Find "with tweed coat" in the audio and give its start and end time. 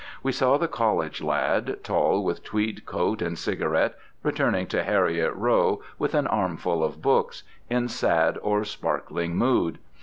2.23-3.21